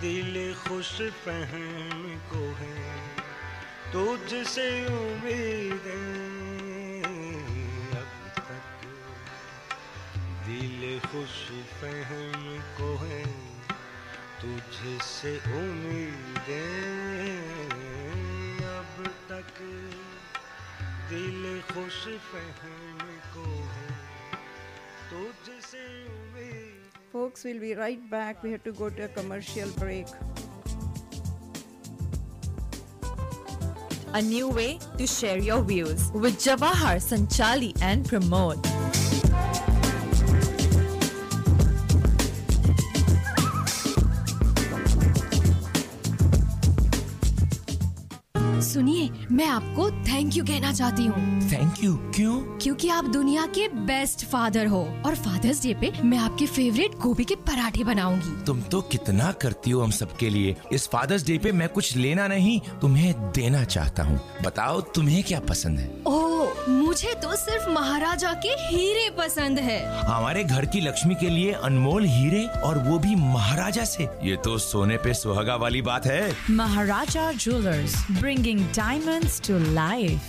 [0.00, 0.92] दिल खुश
[1.24, 2.76] फहम को है,
[3.92, 6.10] तुझसे उम्मीदें
[8.00, 8.84] अब तक
[10.48, 11.38] दिल खुश
[11.80, 12.44] फहम
[12.76, 13.49] को है।
[14.41, 16.55] तुझसे उम्मीदें
[18.75, 19.61] अब तक
[21.09, 22.01] दिल खुश
[22.31, 22.99] फहम
[23.35, 23.45] को
[23.75, 23.89] है
[25.11, 26.75] तुझसे उम्मीद
[27.15, 28.43] Folks, we'll be right back.
[28.43, 30.07] We have to go to a commercial break.
[34.13, 38.88] A new way to share your views with Jawahar, Sanchali, and Pramod.
[49.60, 52.40] आपको थैंक यू कहना चाहती हूँ। थैंक यू क्यों?
[52.58, 57.24] क्योंकि आप दुनिया के बेस्ट फादर हो और फादर्स डे पे मैं आपके फेवरेट गोभी
[57.24, 61.52] के पराठे बनाऊँगी। तुम तो कितना करती हो हम सबके लिए। इस फादर्स डे पे
[61.52, 65.90] मैं कुछ लेना नहीं तुम्हें देना चाहता हूँ। बताओ तुम्हें क्या पसंद है?
[66.06, 71.52] ओह मुझे तो सिर्फ़ महाराजा के हीरे पसंद है। हमारे घर की लक्ष्मी के लिए
[71.52, 76.34] अनमोल हीरे और वो भी महाराजा से। ये तो सोने पे सुहागा वाली बात है।
[76.50, 80.28] Maharaja jewellers bringing diamonds to life.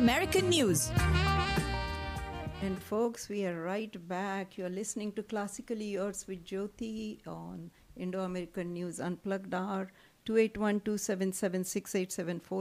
[0.01, 0.89] American News.
[2.63, 4.57] And folks, we are right back.
[4.57, 9.91] You're listening to Classically Yours with Jyoti on Indo American News Unplugged Our
[10.25, 10.81] 281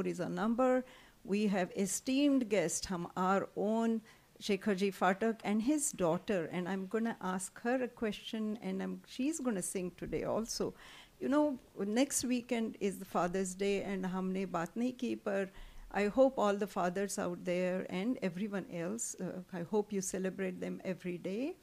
[0.07, 0.84] is our number.
[1.24, 4.03] We have esteemed guest, hum, our own
[4.43, 9.01] Shekharji Phatak and his daughter, and I'm going to ask her a question, and I'm,
[9.07, 10.74] she's going to sing today also.
[11.18, 15.49] You know, next weekend is the Father's Day, and हमने बात नहीं की पर
[15.93, 20.61] I hope all the fathers out there and everyone else, uh, I hope you celebrate
[20.61, 21.57] them every day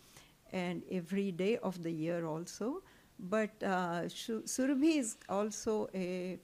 [0.51, 2.83] and every day of the year also.
[3.19, 6.39] But uh, Surabhi is also a,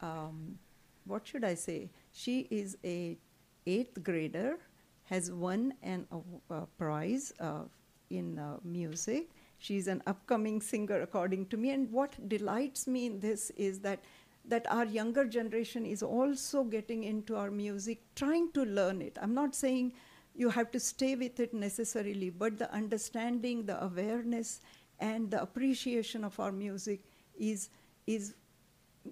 [0.00, 0.58] um,
[1.04, 1.90] what should I say?
[2.12, 3.18] She is a
[3.66, 4.58] eighth grader,
[5.04, 6.06] has won an
[6.50, 7.64] uh, prize uh,
[8.10, 9.30] in uh, music.
[9.58, 11.70] She's an upcoming singer, according to me.
[11.70, 14.00] And what delights me in this is that
[14.46, 19.16] that our younger generation is also getting into our music, trying to learn it.
[19.20, 19.92] I'm not saying
[20.34, 24.60] you have to stay with it necessarily, but the understanding, the awareness,
[25.00, 27.04] and the appreciation of our music
[27.38, 27.70] is
[28.06, 28.34] is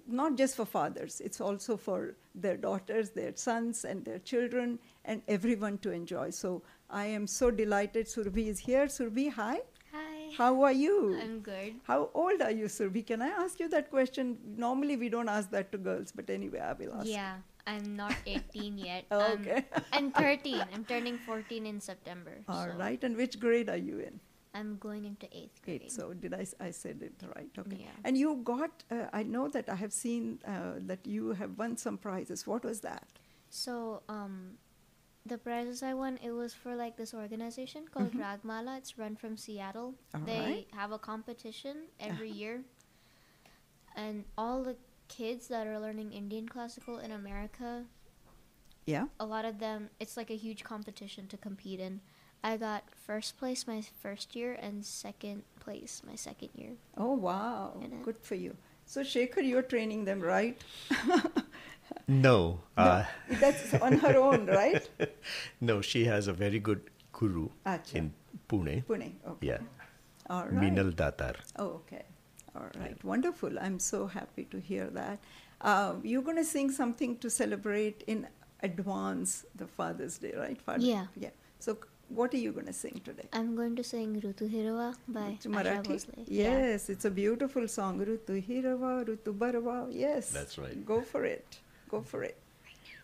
[0.07, 5.21] not just for fathers, it's also for their daughters, their sons, and their children, and
[5.27, 6.29] everyone to enjoy.
[6.31, 8.85] So I am so delighted Surabhi is here.
[8.87, 9.61] Surabhi, hi.
[10.37, 11.17] How are you?
[11.21, 11.75] I'm good.
[11.83, 13.05] How old are you, Surabhi?
[13.05, 14.37] Can I ask you that question?
[14.57, 17.07] Normally we don't ask that to girls, but anyway, I will ask.
[17.07, 17.35] Yeah,
[17.67, 19.05] I'm not 18 yet.
[19.11, 19.65] Oh, Um, okay.
[19.91, 20.63] I'm 13.
[20.73, 22.37] I'm turning 14 in September.
[22.47, 24.19] All so right, and which grade are you in?
[24.55, 25.81] I'm going into eighth grade.
[25.85, 25.91] Eight.
[25.91, 26.45] So did I?
[26.59, 27.49] I said it right?
[27.57, 27.77] Okay.
[27.81, 27.95] Yeah.
[28.03, 28.83] And you got?
[28.91, 32.45] Uh, I know that I have seen uh, that you have won some prizes.
[32.45, 33.07] What was that?
[33.49, 34.57] So, um,
[35.25, 38.19] the prizes I won, it was for like this organization called Mhm.
[38.19, 38.77] Ragmala.
[38.77, 39.95] It's run from Seattle.
[40.13, 40.67] All they right.
[40.73, 42.39] have a competition every Uh-huh.
[42.39, 42.63] year,
[43.95, 44.75] and all the
[45.07, 47.85] kids that are learning Indian classical in America,
[48.85, 49.07] Yeah.
[49.19, 52.01] a lot of them, it's like a huge competition to compete in.
[52.43, 56.75] I got first place my first year and second place my second year.
[56.97, 57.79] Oh wow!
[58.03, 58.57] Good for you.
[58.85, 60.59] So Shekhar, you're training them, right?
[62.07, 62.59] No.
[62.77, 64.87] Uh, That's on her own, right?
[65.61, 66.81] no, she has a very good
[67.11, 67.95] guru Acha.
[67.95, 68.13] in
[68.49, 68.83] Pune.
[68.85, 69.13] Pune.
[69.27, 69.47] Okay.
[69.47, 69.57] Yeah.
[70.29, 70.53] All right.
[70.53, 71.35] Minal Datar.
[71.57, 72.03] Oh, okay.
[72.55, 73.01] All right.
[73.03, 73.57] Wonderful.
[73.59, 75.19] I'm so happy to hear that.
[75.61, 78.27] Uh, you're going to sing something to celebrate in
[78.61, 80.61] advance the Father's Day, right?
[80.61, 80.83] Father?
[80.83, 81.05] Yeah.
[81.15, 81.29] Yeah.
[81.59, 81.77] So,
[82.09, 83.27] what are you going to sing today?
[83.31, 85.87] I'm going to sing Rutu Hirava by It's Marathi?
[85.87, 86.23] Bhosle.
[86.27, 86.57] Yeah.
[86.59, 87.99] Yes, it's a beautiful song.
[88.05, 89.87] Rutu Hirava, Rutu Barava.
[89.89, 90.29] Yes.
[90.31, 90.85] That's right.
[90.85, 91.59] Go for it.
[91.93, 92.37] Go for it.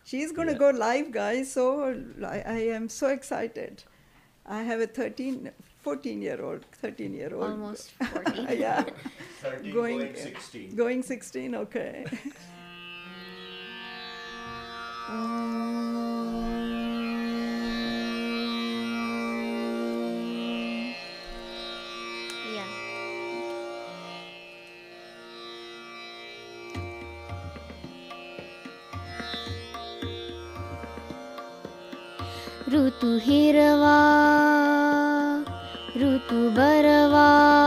[0.02, 1.52] She's going to go live, guys.
[1.52, 1.94] So
[2.26, 3.84] I, I am so excited.
[4.44, 5.48] I have a 13,
[5.82, 7.50] 14 year old, 13 year old.
[7.50, 8.48] Almost 14.
[8.58, 8.84] yeah.
[9.42, 10.74] 13 going 16.
[10.74, 12.04] Going 16, okay.
[32.72, 33.96] ऋतु हिरवा
[36.00, 37.59] ऋतु Barwa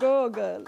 [0.00, 0.64] go, girl.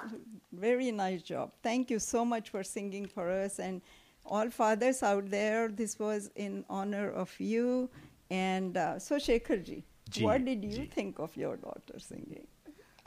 [0.53, 1.53] Very nice job.
[1.63, 3.59] Thank you so much for singing for us.
[3.59, 3.81] And
[4.25, 7.91] all fathers out there, this was in honor of you.
[8.31, 12.47] And uh, so, Shekharji, Ji, what did you think of your daughter singing?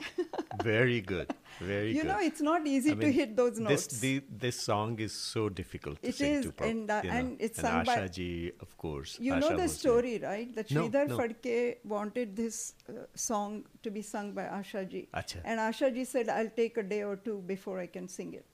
[0.62, 1.28] Very good.
[1.60, 2.08] Very You good.
[2.08, 3.86] know, it's not easy to hit those notes.
[3.86, 7.00] This, the, this song is so difficult to It sing is, to pro- and, uh,
[7.02, 7.16] you know.
[7.16, 9.16] and it's and sung by- Asha ji, of course.
[9.20, 10.54] You Asha know the story, right?
[10.54, 11.18] That No, Sridhar no.
[11.18, 15.08] Phadke wanted this uh, song to be sung by Asha ji.
[15.14, 15.40] Acha.
[15.44, 18.44] And Asha ji said, I'll take a day or two before I can sing it.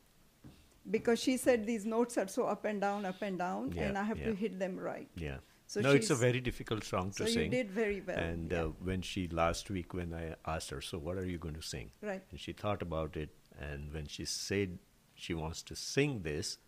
[0.90, 3.98] Because she said these notes are so up and down, up and down, Yeah, and
[3.98, 5.08] I have to hit them right.
[5.16, 5.36] Yeah.
[5.72, 7.50] So no, it's a very difficult song to so you sing.
[7.50, 11.16] did very well, And uh, when she last week, when I asked her, so what
[11.16, 11.92] are you going to sing?
[12.02, 12.20] Right.
[12.30, 14.78] And she thought about it, and when she said
[15.14, 16.58] she wants to sing this,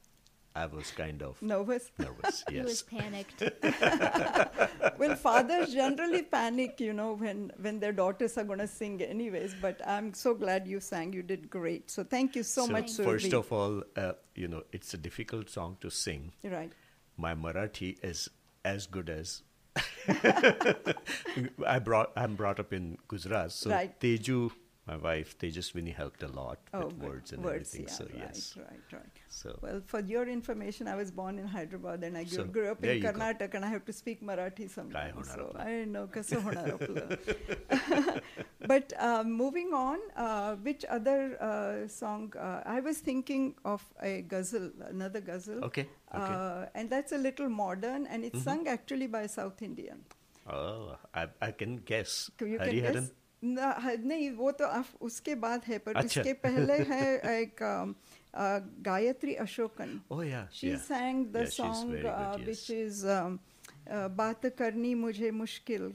[0.56, 1.90] I was kind of Nervous?
[1.98, 3.02] Nervous, He was yes.
[3.02, 3.42] panicked.
[4.98, 9.54] well, fathers generally panic, you know, when, when their daughters are going to sing anyways,
[9.60, 11.12] but I'm so glad you sang.
[11.12, 11.90] You did great.
[11.90, 15.76] So thank you so, much, First of all, uh, you know, it's a difficult song
[15.82, 16.32] to sing.
[16.42, 16.72] Right.
[17.18, 18.30] My Marathi is
[18.64, 19.42] as good as.
[21.66, 22.12] I brought.
[22.16, 23.98] I'm brought up in Gujarat, so Right.
[23.98, 24.52] Teju,
[24.86, 27.86] my wife, they just really helped a lot oh, with words and words, everything.
[27.88, 29.18] Yeah, so right, yes, right, right.
[29.28, 32.70] So well, for your information, I was born in Hyderabad and I grew, so grew
[32.70, 33.56] up in Karnataka, go.
[33.56, 35.30] and I have to speak Marathi sometimes.
[35.32, 36.38] So I know kaso
[38.66, 42.32] But uh, moving on, uh, which other uh, song?
[42.38, 45.64] Uh, I was thinking of a ghazal, another ghazal.
[45.64, 45.88] Okay.
[46.14, 46.34] okay.
[46.34, 48.44] Uh, and that's a little modern, and it's mm-hmm.
[48.44, 50.04] sung actually by South Indian.
[50.46, 52.30] Oh, I, I can guess.
[52.40, 53.10] You can guess.
[53.44, 54.66] नहीं वो तो
[55.06, 56.20] उसके बाद है पर अच्छा.
[56.20, 57.62] उसके पहले है एक
[58.82, 60.00] Gayatri Ashokan.
[60.52, 63.06] She sang the song which is
[63.90, 65.92] बात करनी मुझे मुश्किल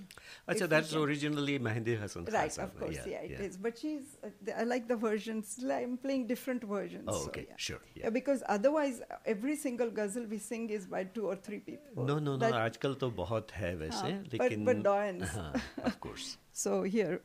[0.48, 4.66] अच्छा that's originally Mehdi Hassan right of course yeah it is but she is I
[4.66, 10.26] like the versions I am playing different versions okay sure because otherwise every single ghazal
[10.26, 13.76] we sing is by two or three people no no no आजकल तो बहुत है
[13.76, 17.20] वैसे लेकिन but doyens of course so here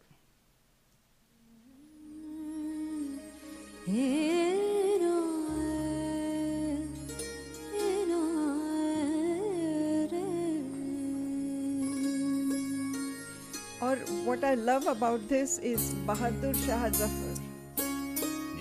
[13.82, 17.39] Or what I love about this is Bahadur Shah Zafar.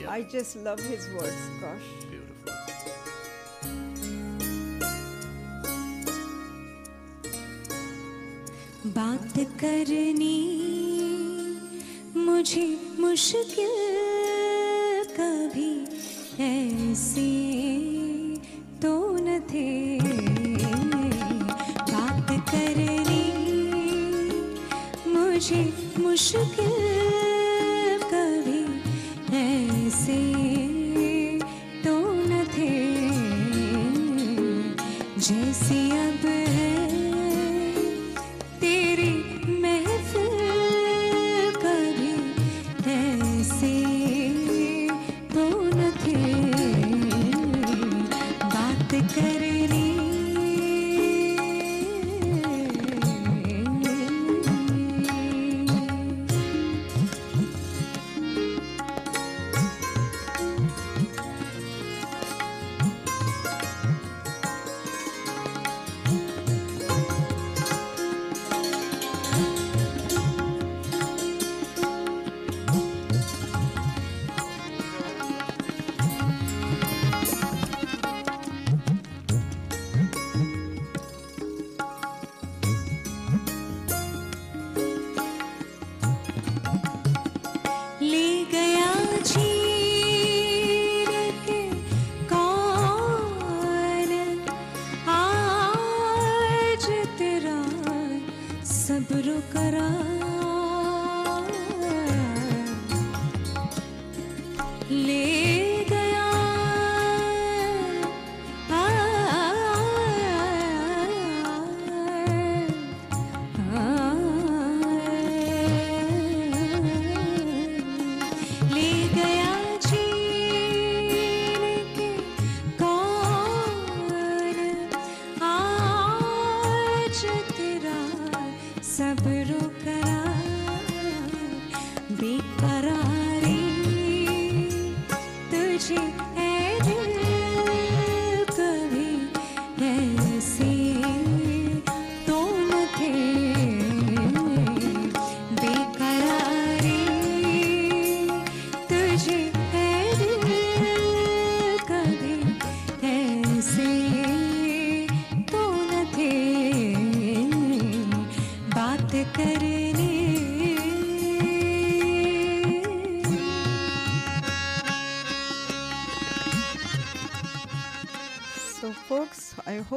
[0.09, 1.89] I just love his words, gosh.
[2.09, 2.55] Beautiful.
[8.97, 10.37] बात करनी
[12.17, 12.67] मुझे
[13.01, 13.92] मुश्किल
[15.18, 15.72] कभी
[16.44, 17.32] ऐसे
[18.82, 20.00] तो न थे।
[21.92, 23.26] बात करनी
[25.14, 25.62] मुझे
[26.00, 26.76] मुश्किल
[28.14, 28.64] कभी
[29.38, 30.22] ऐसे
[31.84, 31.96] तो
[32.30, 32.72] न थे।
[35.20, 36.43] जैसे अब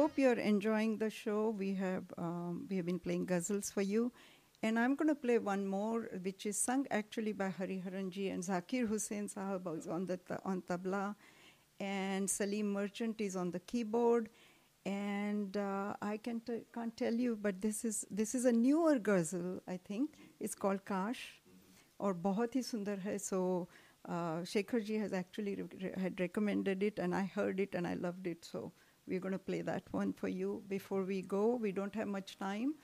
[0.07, 1.49] hope you're enjoying the show.
[1.49, 4.09] We have um, we have been playing ghazals for you,
[4.63, 8.87] and I'm going to play one more, which is sung actually by Hariharanji and Zakir
[8.87, 11.13] Hussain Sahab is on the ta- on tabla,
[11.81, 14.29] and Salim Merchant is on the keyboard.
[14.85, 18.97] And uh, I can t- can't tell you, but this is this is a newer
[18.99, 20.17] ghazal, I think.
[20.39, 21.41] It's called Kash,
[21.99, 23.17] or Bahut hi Sundar hai.
[23.17, 23.67] So
[24.07, 28.35] uh, Shekhar has actually re- had recommended it, and I heard it and I loved
[28.35, 28.45] it.
[28.45, 28.71] So
[29.07, 31.55] we're going to play that one for you before we go.
[31.55, 32.75] We don't have much time.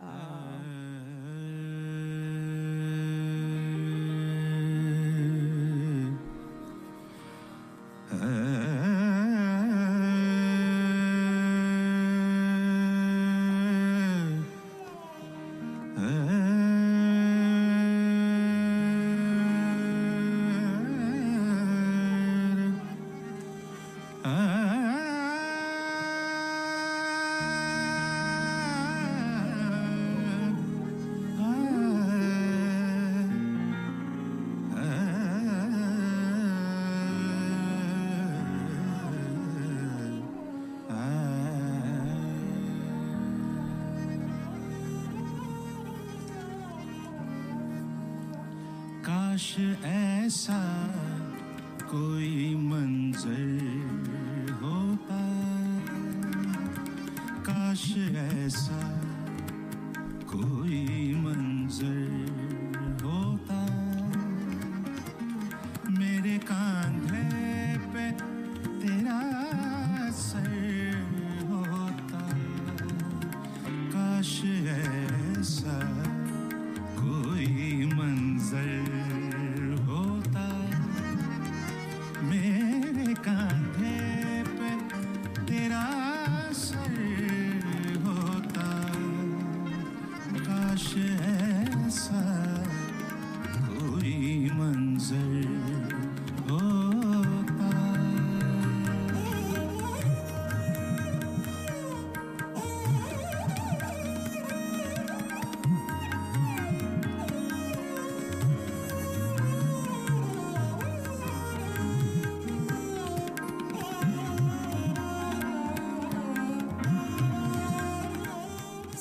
[0.00, 0.60] Uh,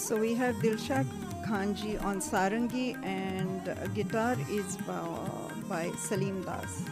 [0.08, 1.06] So we have Dilshad
[1.46, 5.04] Khanji on sarangi, and uh, guitar is by,
[5.68, 6.86] by Salim Das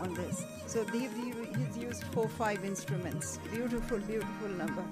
[0.00, 0.46] on this.
[0.66, 3.38] So he's used four five instruments.
[3.52, 4.82] Beautiful, beautiful number.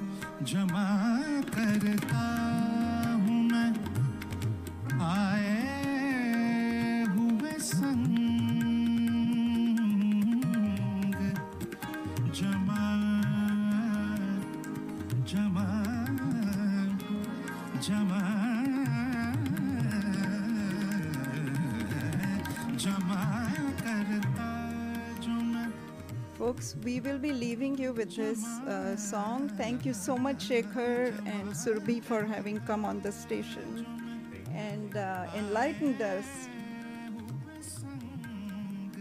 [28.19, 29.49] Leaving this uh, song.
[29.57, 33.87] Thank you so much, Shekhar and Surabhi, for having come on the station
[34.55, 36.27] and uh, enlightened us.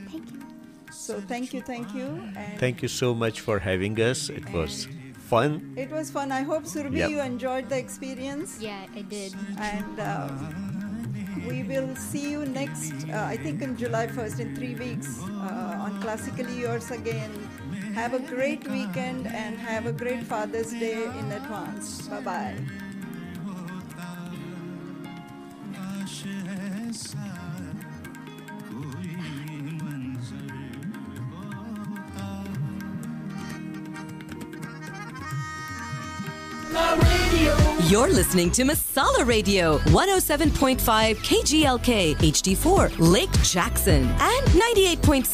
[0.09, 0.39] Thank you.
[0.91, 2.21] So thank you, thank you.
[2.37, 4.29] And Thank you so much for having us.
[4.29, 4.87] It was
[5.17, 5.73] fun.
[5.77, 6.31] It was fun.
[6.31, 7.09] I hope, Surabhi, Yep.
[7.09, 8.57] you enjoyed the experience.
[8.61, 9.33] Yeah, I did.
[9.57, 10.29] And uh,
[11.47, 15.85] we will see you next, uh, I think, on July 1st, in three weeks, uh,
[15.85, 17.31] on Classically Yours again.
[17.93, 22.07] Have a great weekend and have a great Father's Day in advance.
[22.07, 22.55] Bye bye.
[37.91, 40.79] You're listening to Masala Radio 107.5
[41.17, 45.25] KGLK HD4 Lake Jackson and 98.7